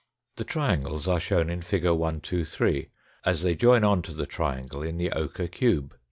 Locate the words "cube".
5.47-5.93